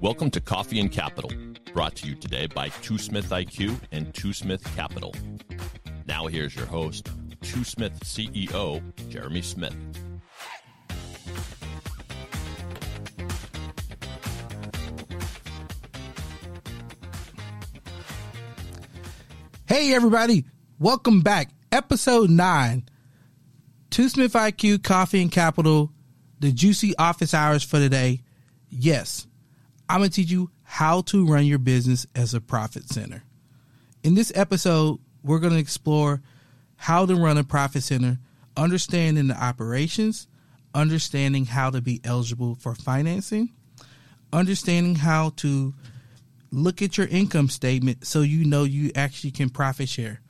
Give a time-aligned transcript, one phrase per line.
[0.00, 1.32] Welcome to Coffee and Capital,
[1.74, 5.12] brought to you today by Two Smith IQ and Two Smith Capital.
[6.06, 7.10] Now here's your host,
[7.42, 9.74] Two Smith CEO, Jeremy Smith.
[19.66, 20.44] Hey everybody,
[20.78, 21.50] welcome back.
[21.72, 22.88] Episode 9.
[23.90, 25.90] Two Smith IQ, Coffee and Capital,
[26.38, 28.20] the juicy office hours for today.
[28.70, 29.27] Yes,
[29.88, 33.22] I'm going to teach you how to run your business as a profit center.
[34.02, 36.22] In this episode, we're going to explore
[36.76, 38.18] how to run a profit center,
[38.56, 40.28] understanding the operations,
[40.74, 43.50] understanding how to be eligible for financing,
[44.32, 45.74] understanding how to
[46.50, 50.20] look at your income statement so you know you actually can profit share.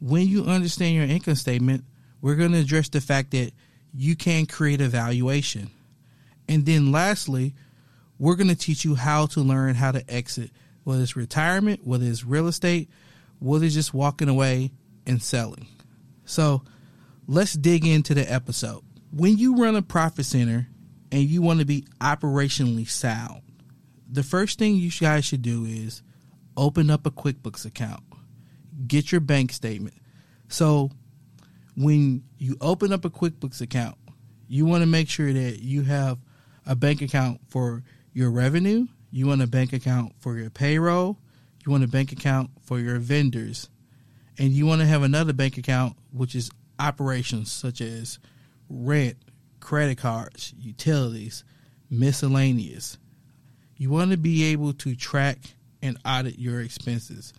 [0.00, 1.84] When you understand your income statement,
[2.20, 3.52] we're going to address the fact that
[3.94, 5.70] you can create a valuation.
[6.48, 7.54] And then lastly,
[8.18, 10.50] we're going to teach you how to learn how to exit,
[10.84, 12.88] whether it's retirement, whether it's real estate,
[13.38, 14.72] whether it's just walking away
[15.06, 15.66] and selling.
[16.24, 16.62] So
[17.26, 18.82] let's dig into the episode.
[19.12, 20.68] When you run a profit center
[21.10, 23.42] and you want to be operationally sound,
[24.10, 26.02] the first thing you guys should do is
[26.56, 28.02] open up a QuickBooks account,
[28.86, 29.94] get your bank statement.
[30.48, 30.90] So
[31.76, 33.96] when you open up a QuickBooks account,
[34.48, 36.18] you want to make sure that you have
[36.66, 41.18] a bank account for your revenue, you want a bank account for your payroll,
[41.64, 43.68] you want a bank account for your vendors,
[44.38, 48.18] and you want to have another bank account which is operations such as
[48.68, 49.16] rent,
[49.60, 51.44] credit cards, utilities,
[51.90, 52.98] miscellaneous.
[53.76, 55.38] You want to be able to track
[55.82, 57.32] and audit your expenses.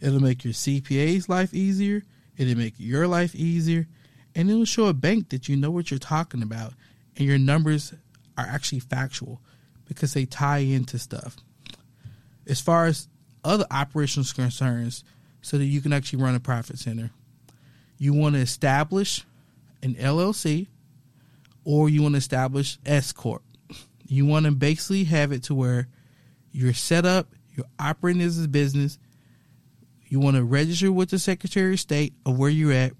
[0.00, 2.02] It'll make your CPA's life easier,
[2.36, 3.86] it'll make your life easier,
[4.34, 6.72] and it'll show a bank that you know what you're talking about
[7.16, 7.94] and your numbers
[8.36, 9.40] are actually factual
[9.86, 11.36] because they tie into stuff.
[12.46, 13.08] As far as
[13.42, 15.04] other operational concerns,
[15.42, 17.10] so that you can actually run a profit center,
[17.98, 19.24] you want to establish
[19.82, 20.68] an LLC
[21.64, 23.42] or you want to establish S Corp.
[24.06, 25.88] You want to basically have it to where
[26.50, 28.98] you're set up, you're operating as a business.
[30.06, 32.92] You want to register with the Secretary of State of where you're at.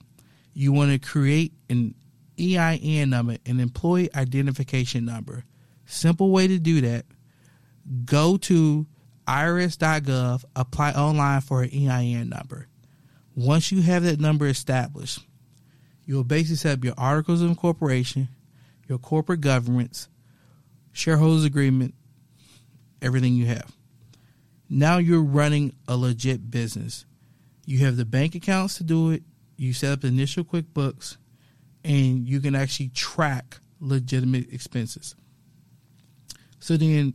[0.53, 1.95] You want to create an
[2.39, 5.45] EIN number, an employee identification number.
[5.87, 7.05] Simple way to do that.
[8.05, 8.87] Go to
[9.27, 12.69] irs.gov, apply online for an EIN number.
[13.35, 15.21] Once you have that number established,
[16.05, 18.29] you'll basically set up your articles of incorporation,
[18.89, 20.09] your corporate governance,
[20.93, 21.95] shareholders agreement,
[23.03, 23.73] everything you have.
[24.69, 27.05] Now you're running a legit business.
[27.67, 29.23] You have the bank accounts to do it.
[29.57, 31.17] You set up the initial QuickBooks,
[31.85, 35.15] and you can actually track legitimate expenses.
[36.65, 37.13] So then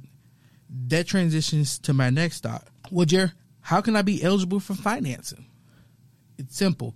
[0.90, 2.68] that transitions to my next thought.
[2.92, 5.48] Well, Jer, how can I be eligible for financing?
[6.38, 6.94] It's simple.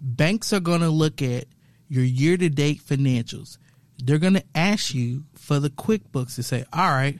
[0.00, 1.46] Banks are going to look at
[1.88, 3.58] your year to date financials.
[3.98, 7.18] They're going to ask you for the QuickBooks to say, all right,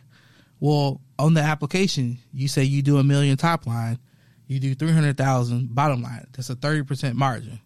[0.60, 3.98] well, on the application, you say you do a million top line,
[4.46, 6.28] you do 300,000 bottom line.
[6.36, 7.58] That's a 30% margin.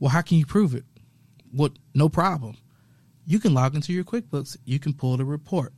[0.00, 0.84] Well, how can you prove it?
[1.52, 2.56] Well, no problem.
[3.26, 5.74] You can log into your QuickBooks, you can pull the report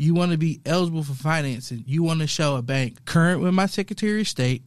[0.00, 3.52] you want to be eligible for financing, you want to show a bank current with
[3.52, 4.62] my Secretary of State.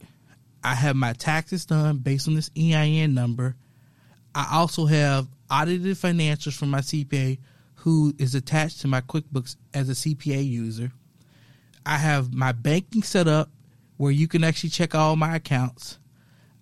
[0.62, 3.56] I have my taxes done based on this EIN number.
[4.32, 7.38] I also have audited financials from my CPA
[7.74, 10.92] who is attached to my QuickBooks as a CPA user.
[11.84, 13.50] I have my banking set up
[13.96, 15.98] where you can actually check all my accounts.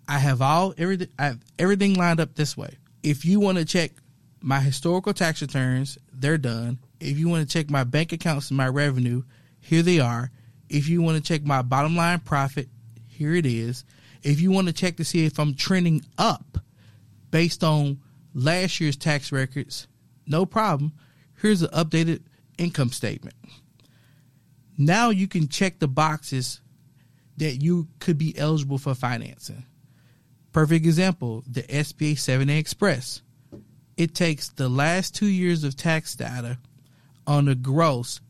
[0.09, 2.79] I have all everything I have everything lined up this way.
[3.03, 3.93] If you want to check
[4.41, 6.79] my historical tax returns, they're done.
[7.03, 9.25] If you want to check my bank accounts and my revenue,
[9.61, 10.31] here they are.
[10.69, 12.69] If you want to check my bottom line profit,
[13.07, 13.85] here it is.
[14.23, 16.59] If you want to check to see if I'm trending up
[17.31, 18.01] based on
[18.35, 19.89] last year's tax records,
[20.27, 20.93] no problem.
[21.41, 22.23] Here's an updated
[22.57, 23.35] income statement.
[24.79, 26.61] Now you can check the boxes
[27.37, 29.67] that you could be eligible for financing.
[30.53, 33.23] Perfect example the SBA 7A Express.
[33.97, 36.59] It takes the last two years of tax data
[37.27, 38.21] on the gross,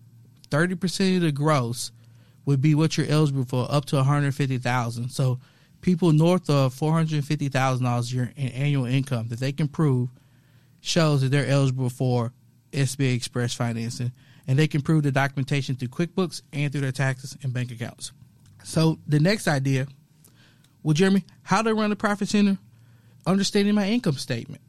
[0.50, 1.92] 30% of the gross
[2.44, 5.08] would be what you're eligible for up to 150,000.
[5.10, 5.38] So
[5.80, 10.10] people north of $450,000 year in annual income that they can prove
[10.80, 12.32] shows that they're eligible for
[12.72, 14.12] SBA Express financing
[14.46, 18.12] and they can prove the documentation through QuickBooks and through their taxes and bank accounts.
[18.64, 19.86] So the next idea,
[20.82, 22.58] well, Jeremy, how to run a profit center?
[23.26, 24.62] Understanding my income statement.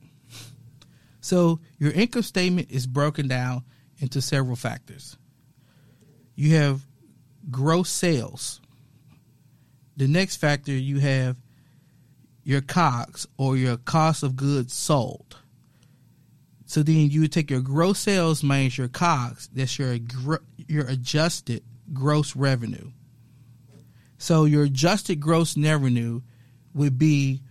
[1.21, 3.63] So your income statement is broken down
[3.99, 5.17] into several factors.
[6.35, 6.81] you have
[7.49, 8.61] gross sales.
[9.97, 11.37] The next factor you have
[12.43, 15.37] your COGS or your cost of goods sold.
[16.65, 19.49] So then you would take your gross sales minus your COGS.
[19.53, 19.97] That's your
[20.67, 21.63] your adjusted
[21.93, 22.91] gross revenue.
[24.17, 26.21] So your adjusted gross revenue
[26.73, 27.41] would be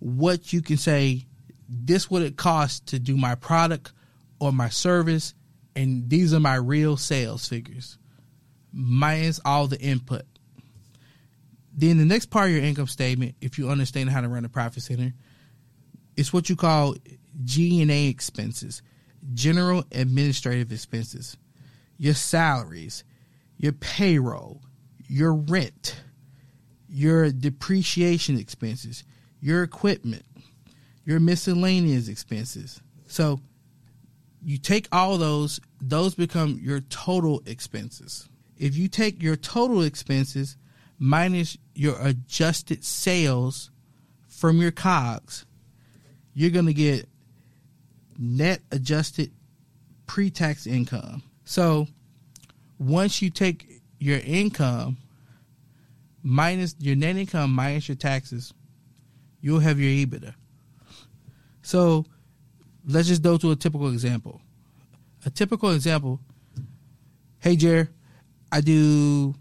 [0.00, 1.26] what you can say
[1.68, 3.92] this what it costs to do my product
[4.40, 5.34] or my service
[5.76, 7.98] and these are my real sales figures
[8.72, 10.22] minus all the input
[11.76, 14.48] then the next part of your income statement if you understand how to run a
[14.48, 15.12] profit center
[16.16, 16.94] is what you call
[17.44, 18.82] g&a expenses
[19.32, 21.36] general administrative expenses
[21.98, 23.04] your salaries
[23.56, 24.60] your payroll
[25.06, 26.02] your rent
[26.88, 29.04] your depreciation expenses
[29.40, 30.24] your equipment
[31.04, 32.80] your miscellaneous expenses.
[33.06, 33.40] So
[34.44, 38.28] you take all those, those become your total expenses.
[38.58, 40.56] If you take your total expenses
[40.98, 43.70] minus your adjusted sales
[44.28, 45.46] from your COGS,
[46.34, 47.08] you're going to get
[48.18, 49.32] net adjusted
[50.06, 51.22] pre tax income.
[51.44, 51.88] So
[52.78, 54.98] once you take your income
[56.22, 58.52] minus your net income minus your taxes,
[59.40, 60.34] you'll have your EBITDA.
[61.62, 62.04] So
[62.86, 64.40] let's just go to a typical example.
[65.26, 66.20] A typical example.
[67.38, 67.88] Hey, Jer,
[68.52, 69.34] I do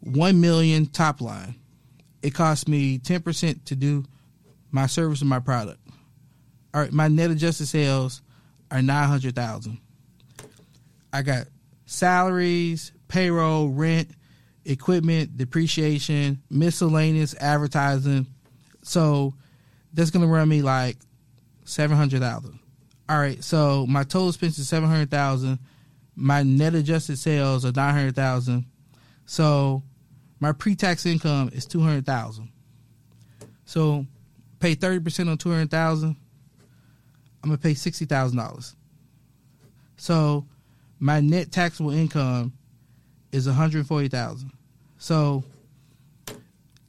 [0.00, 1.54] one million top line.
[2.22, 4.04] It costs me ten percent to do
[4.70, 5.80] my service and my product.
[6.74, 8.22] All right, my net adjusted sales
[8.70, 9.78] are nine hundred thousand.
[11.12, 11.46] I got
[11.86, 14.10] salaries, payroll, rent,
[14.64, 18.26] equipment, depreciation, miscellaneous advertising.
[18.82, 19.34] So
[19.94, 20.96] that's gonna run me like
[21.68, 22.58] seven hundred thousand.
[23.08, 25.58] All right, so my total expense is seven hundred thousand.
[26.16, 28.66] My net adjusted sales are nine hundred thousand.
[29.26, 29.82] So
[30.40, 32.50] my pre tax income is two hundred thousand.
[33.64, 34.06] So
[34.60, 36.16] pay thirty percent on two hundred thousand.
[37.42, 38.74] I'm gonna pay sixty thousand dollars.
[39.96, 40.46] So
[40.98, 42.52] my net taxable income
[43.30, 44.52] is one hundred forty thousand.
[44.96, 45.44] So,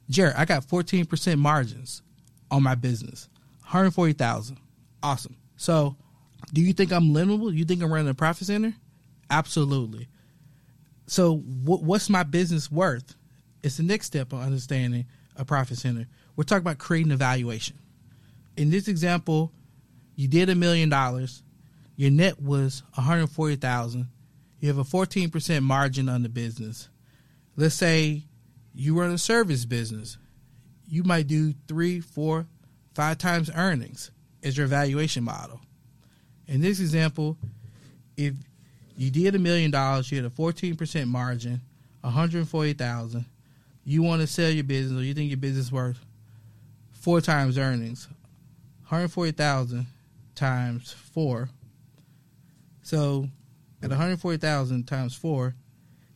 [0.08, 2.02] Jared, I got fourteen percent margins
[2.50, 3.28] on my business.
[3.70, 4.58] 140,000.
[5.02, 5.36] Awesome.
[5.56, 5.96] So,
[6.52, 7.54] do you think I'm limitable?
[7.54, 8.74] You think I'm running a profit center?
[9.30, 10.08] Absolutely.
[11.06, 13.14] So, what's my business worth?
[13.62, 15.06] It's the next step of understanding
[15.36, 16.06] a profit center.
[16.36, 17.78] We're talking about creating a valuation.
[18.56, 19.52] In this example,
[20.16, 21.42] you did a million dollars.
[21.96, 24.08] Your net was 140,000.
[24.60, 26.88] You have a 14% margin on the business.
[27.56, 28.24] Let's say
[28.74, 30.16] you run a service business
[30.90, 32.46] you might do three, four,
[32.94, 34.10] five times earnings
[34.42, 35.60] as your valuation model.
[36.46, 37.36] In this example,
[38.16, 38.34] if
[38.96, 41.60] you did a million dollars, you had a 14% margin,
[42.02, 43.24] 140,000,
[43.84, 45.98] you want to sell your business or you think your business is worth
[46.92, 48.08] four times earnings,
[48.88, 49.86] 140,000
[50.34, 51.48] times 4.
[52.82, 53.28] So,
[53.82, 55.54] at 140,000 times 4,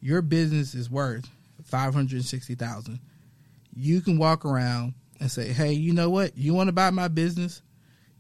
[0.01, 1.29] your business is worth
[1.65, 3.01] 560,000
[3.77, 6.37] you can walk around and say, "Hey, you know what?
[6.37, 7.63] You want to buy my business?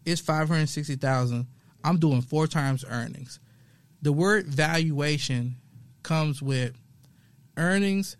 [0.04, 1.46] It's five hundred sixty thousand.
[1.82, 3.40] I'm doing four times earnings."
[4.02, 5.56] The word valuation
[6.02, 6.74] comes with
[7.56, 8.16] earnings,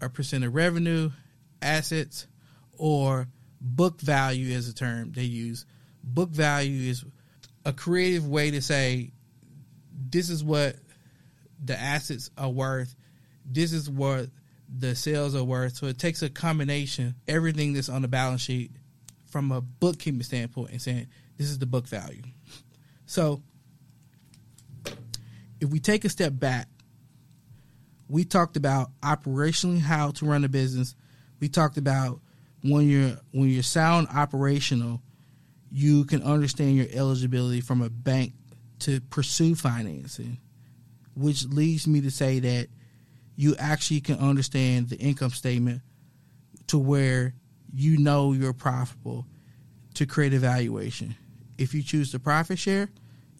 [0.00, 1.10] a percent of revenue,
[1.62, 2.26] assets,
[2.76, 3.28] or
[3.60, 5.64] book value is a term they use.
[6.02, 7.04] Book value is
[7.64, 9.12] a creative way to say
[10.10, 10.76] this is what
[11.64, 12.94] the assets are worth.
[13.44, 14.28] This is what
[14.68, 15.76] the sales are worth.
[15.76, 18.72] So it takes a combination, everything that's on the balance sheet
[19.26, 21.06] from a bookkeeping standpoint and saying
[21.38, 22.22] this is the book value.
[23.06, 23.42] So
[25.60, 26.68] if we take a step back,
[28.08, 30.94] we talked about operationally how to run a business.
[31.40, 32.20] We talked about
[32.62, 35.02] when you're when you're sound operational,
[35.70, 38.32] you can understand your eligibility from a bank
[38.80, 40.38] to pursue financing,
[41.14, 42.68] which leads me to say that
[43.36, 45.82] you actually can understand the income statement
[46.68, 47.34] to where
[47.72, 49.26] you know you're profitable
[49.94, 51.14] to create a valuation.
[51.58, 52.88] If you choose the profit share,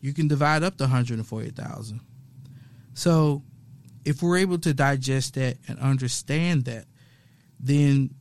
[0.01, 2.01] you can divide up the 140,000.
[2.95, 3.43] So,
[4.05, 6.87] if we're able to digest that and understand that,
[7.61, 8.15] then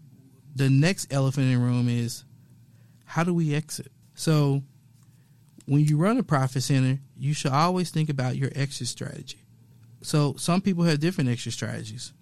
[0.55, 2.23] the next elephant in the room is
[3.05, 3.91] how do we exit?
[4.15, 4.63] So,
[5.65, 9.39] when you run a profit center, you should always think about your exit strategy.
[10.01, 12.13] So some people have different exit strategies.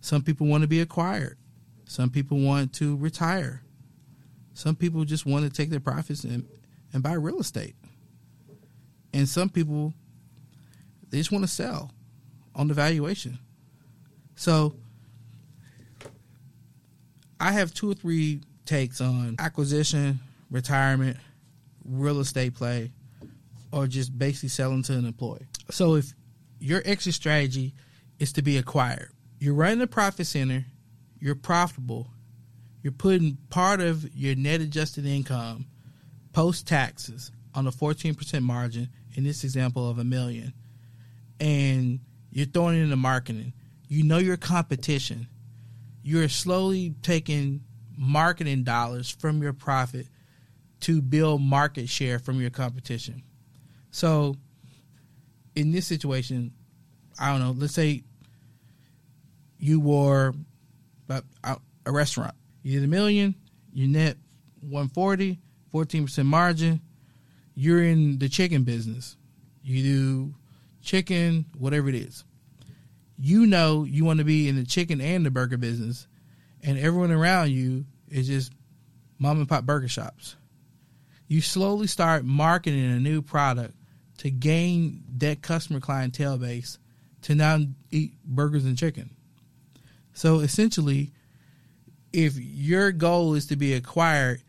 [0.00, 1.38] Some people want to be acquired.
[1.84, 3.62] Some people want to retire.
[4.54, 6.46] Some people just want to take their profits and,
[6.92, 7.74] and buy real estate.
[9.12, 9.94] And some people
[11.12, 11.90] they just want to sell
[12.54, 13.38] on the valuation.
[14.34, 14.74] So
[17.38, 20.20] I have two or three takes on acquisition,
[20.50, 21.18] retirement,
[21.84, 22.92] real estate play,
[23.72, 25.46] or just basically selling to an employee.
[25.70, 26.14] So if
[26.60, 27.74] your exit strategy
[28.18, 30.64] is to be acquired, you're running a profit center,
[31.18, 32.08] you're profitable,
[32.82, 35.66] you're putting part of your net adjusted income
[36.32, 40.52] post taxes on a 14% margin in this example of a million
[41.40, 43.52] and you're throwing it into marketing.
[43.88, 45.26] You know your competition.
[46.02, 47.62] You're slowly taking
[47.96, 50.06] marketing dollars from your profit
[50.80, 53.22] to build market share from your competition.
[53.90, 54.36] So
[55.54, 56.52] in this situation
[57.18, 58.02] i don't know let's say
[59.58, 60.34] you were
[61.08, 61.54] a, uh,
[61.86, 62.34] a restaurant.
[62.64, 63.34] You did a million
[63.72, 64.16] you net
[64.60, 65.38] 140
[65.72, 66.80] 14% margin,
[67.54, 69.16] you're in the chicken business.
[69.62, 70.34] You do
[70.82, 72.24] chicken, whatever it is.
[73.18, 76.08] You know you want to be in the chicken and the burger business,
[76.62, 78.52] and everyone around you is just
[79.18, 80.36] mom and pop burger shops.
[81.28, 83.74] You slowly start marketing a new product
[84.18, 86.78] to gain that customer clientele base
[87.22, 87.58] to now
[87.90, 89.10] eat burgers and chicken.
[90.12, 91.12] So essentially,
[92.12, 94.42] if your goal is to be acquired,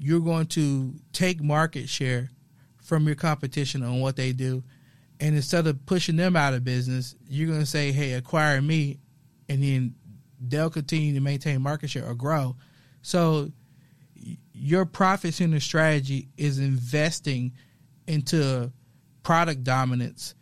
[0.00, 2.30] you're going to take market share
[2.82, 4.64] from your competition on what they do.
[5.20, 8.98] And instead of pushing them out of business, you're going to say, hey, acquire me.
[9.50, 9.94] And then
[10.40, 12.56] they'll continue to maintain market share or grow.
[13.02, 13.52] So
[14.54, 17.52] your profit center strategy is investing
[18.06, 18.72] into
[19.22, 20.34] product dominance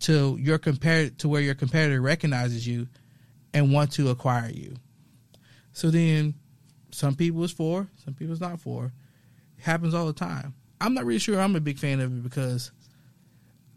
[0.00, 2.88] to your compare to where your competitor recognizes you
[3.54, 4.74] and want to acquire you.
[5.72, 6.34] So then
[7.00, 8.92] some people is for, some people is not for.
[9.56, 10.52] It happens all the time.
[10.82, 12.72] I'm not really sure I'm a big fan of it because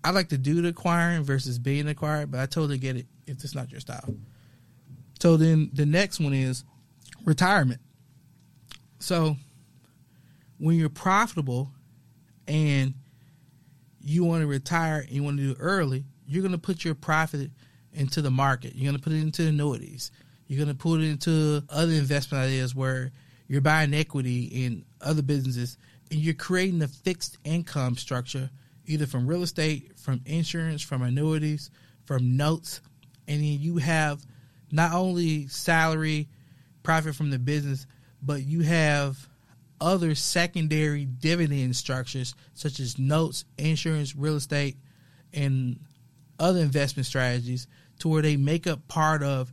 [0.03, 3.41] I like to do the acquiring versus being acquired, but I totally get it if
[3.45, 4.13] it's not your style.
[5.21, 6.65] So then the next one is
[7.23, 7.79] retirement.
[8.99, 9.37] So
[10.57, 11.71] when you're profitable
[12.45, 12.93] and
[14.01, 16.95] you want to retire and you want to do early, you're going to put your
[16.95, 17.51] profit
[17.93, 18.75] into the market.
[18.75, 20.11] You're going to put it into annuities.
[20.47, 23.11] You're going to put it into other investment ideas where
[23.47, 25.77] you're buying equity in other businesses
[26.11, 28.49] and you're creating a fixed income structure
[28.85, 31.71] either from real estate, from insurance, from annuities,
[32.05, 32.81] from notes.
[33.27, 34.21] And then you have
[34.71, 36.27] not only salary,
[36.83, 37.87] profit from the business,
[38.21, 39.29] but you have
[39.79, 44.77] other secondary dividend structures such as notes, insurance, real estate,
[45.33, 45.79] and
[46.39, 47.67] other investment strategies
[47.99, 49.51] to where they make up part of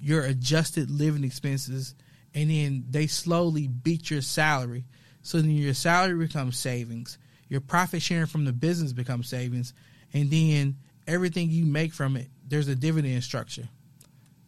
[0.00, 1.94] your adjusted living expenses
[2.34, 4.84] and then they slowly beat your salary.
[5.22, 9.74] So then your salary becomes savings, your profit sharing from the business becomes savings,
[10.12, 10.76] and then
[11.06, 13.68] everything you make from it, there's a dividend structure.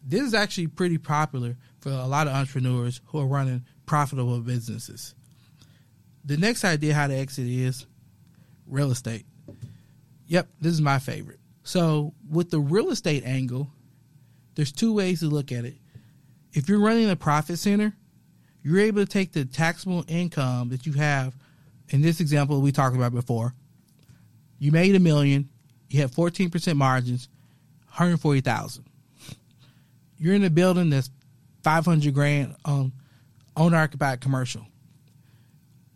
[0.05, 5.13] This is actually pretty popular for a lot of entrepreneurs who are running profitable businesses.
[6.25, 7.85] The next idea how to exit is
[8.65, 9.25] real estate.
[10.27, 11.39] Yep, this is my favorite.
[11.63, 13.69] So, with the real estate angle,
[14.55, 15.75] there's two ways to look at it.
[16.53, 17.93] If you're running a profit center,
[18.63, 21.35] you're able to take the taxable income that you have.
[21.89, 23.53] In this example we talked about before,
[24.59, 25.49] you made a million,
[25.89, 27.27] you have 14% margins,
[27.87, 28.85] 140,000.
[30.17, 31.09] You're in a building that's
[31.63, 32.93] 500 grand um,
[33.55, 34.65] on owner occupied commercial.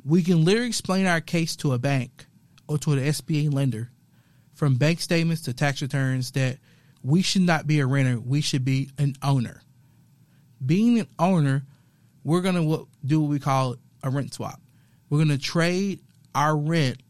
[0.05, 2.25] We can literally explain our case to a bank
[2.67, 3.89] or to an SBA lender
[4.53, 6.57] from bank statements to tax returns that
[7.07, 8.19] we should not be a renter.
[8.19, 9.61] We should be an owner.
[10.63, 11.63] Being an owner,
[12.25, 14.59] we're going to do what we call a rent swap.
[15.09, 16.01] We're going to trade
[16.35, 17.01] our rent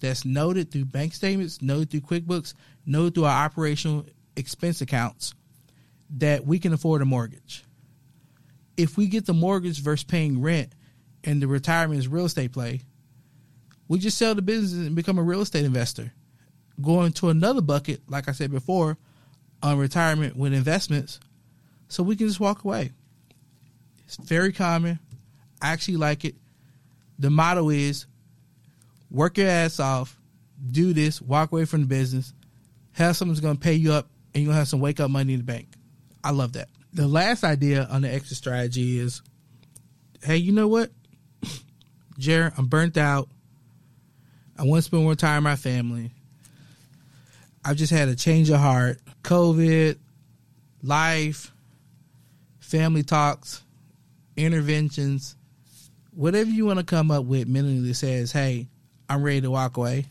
[0.00, 2.54] that's noted through bank statements, noted through QuickBooks,
[2.86, 4.06] noted through our operational
[4.36, 5.34] expense accounts
[6.16, 7.62] that we can afford a mortgage.
[8.78, 10.72] If we get the mortgage versus paying rent
[11.24, 12.80] and the retirement is real estate play,
[13.86, 16.14] we just sell the business and become a real estate investor.
[16.80, 18.96] Going to another bucket, like I said before,
[19.62, 21.20] on retirement with investments
[21.88, 22.90] so we can just walk away.
[24.06, 24.98] It's very common.
[25.60, 26.34] I actually like it.
[27.18, 28.06] The motto is
[29.10, 30.18] work your ass off,
[30.70, 32.32] do this, walk away from the business,
[32.92, 35.40] have someone's going to pay you up, and to have some wake up money in
[35.40, 35.68] the bank.
[36.24, 36.68] I love that.
[36.92, 39.22] The last idea on the exit strategy is
[40.22, 40.90] hey, you know what?
[42.18, 43.28] Jared, I'm burnt out.
[44.56, 46.12] I want to spend more time with my family.
[47.64, 48.98] I've just had a change of heart.
[49.22, 49.98] COVID,
[50.82, 51.52] life,
[52.60, 53.62] family talks,
[54.36, 55.36] interventions,
[56.12, 58.68] whatever you want to come up with mentally that says, hey,
[59.08, 60.06] I'm ready to walk away,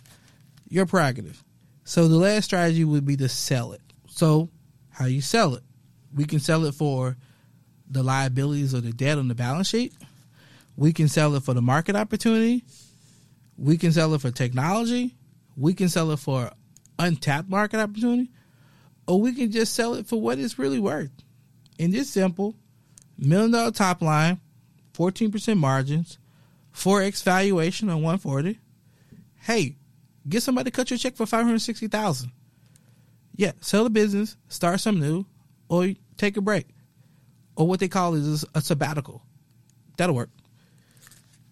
[0.70, 1.44] your prerogative.
[1.84, 3.82] So the last strategy would be to sell it.
[4.08, 4.50] So,
[4.89, 5.63] how you sell it?
[6.13, 7.18] We can sell it for
[7.89, 9.94] the liabilities or the debt on the balance sheet.
[10.75, 12.63] We can sell it for the market opportunity.
[13.58, 15.15] We can sell it for technology.
[15.58, 16.51] We can sell it for
[17.00, 18.30] untapped market opportunity.
[19.12, 21.12] Or we can just sell it for what it's really worth.
[21.77, 22.56] And it's simple
[23.18, 24.39] million dollar top line,
[24.94, 26.18] 14% margins,
[26.74, 28.58] 4x valuation on 140.
[29.41, 29.75] Hey,
[30.30, 32.32] get somebody to cut your check for 560000
[33.36, 35.25] Yeah, sell the business, start something new,
[35.68, 36.68] or take a break.
[37.58, 39.25] Or what they call is a sabbatical.
[39.98, 40.30] That'll work.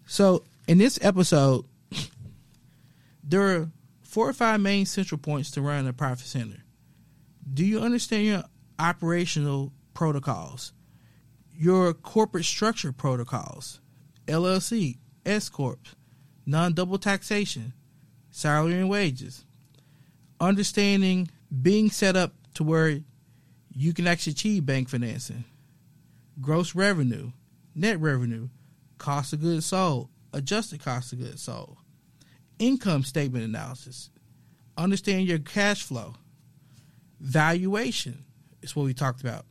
[0.06, 1.66] So, in this episode,
[3.25, 3.70] there are
[4.01, 6.63] four or five main central points to run a profit center.
[7.51, 8.44] Do you understand your
[8.77, 10.74] operational protocols?
[11.56, 13.82] Your corporate structure protocols,
[14.27, 15.79] LLC, S corp,
[16.46, 17.74] non double taxation,
[18.29, 19.46] salary and wages,
[20.39, 21.29] understanding
[21.62, 23.00] being set up to where
[23.74, 25.44] you can actually achieve bank financing,
[26.39, 27.32] gross revenue,
[27.75, 28.50] net revenue,
[28.98, 31.77] cost of goods sold, adjusted cost of goods sold,
[32.60, 34.10] income statement analysis,
[34.77, 36.15] understand your cash flow,
[37.20, 38.26] valuation
[38.62, 39.46] is what we talked about.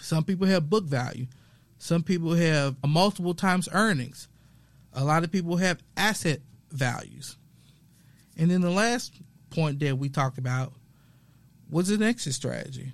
[0.00, 1.26] Some people have book value,
[1.78, 4.28] some people have multiple times earnings,
[4.92, 6.40] a lot of people have asset
[6.70, 7.36] values.
[8.36, 9.14] And then the last
[9.50, 10.72] point that we talked about
[11.68, 12.92] was an exit strategy.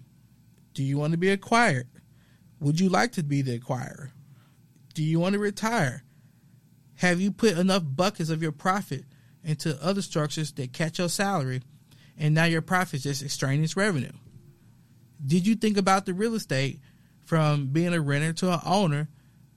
[0.73, 1.89] Do you want to be acquired?
[2.61, 4.11] Would you like to be the acquirer?
[4.95, 6.03] Do you want to retire?
[6.97, 9.05] Have you put enough buckets of your profit
[9.43, 11.61] into other structures that catch your salary
[12.19, 14.13] and now your profit is just extraneous revenue?
[15.25, 16.81] Did you think about the real estate
[17.25, 19.09] from being a renter to an owner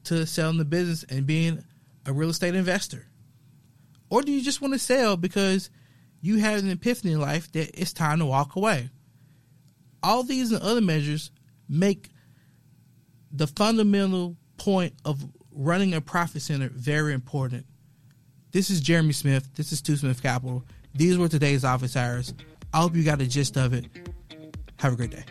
[0.05, 1.63] to selling the business and being
[2.05, 3.07] a real estate investor?
[4.09, 5.69] Or do you just want to sell because
[6.21, 8.89] you had an epiphany in life that it's time to walk away?
[10.01, 11.31] All these and other measures
[11.67, 12.09] make
[13.31, 17.65] the fundamental point of running a profit center very important.
[18.51, 19.49] This is Jeremy Smith.
[19.55, 20.63] This is Two Smith Capital.
[20.97, 22.33] These were today's office hours.
[22.73, 23.85] I hope you got a gist of it.
[24.79, 25.25] Have a great day.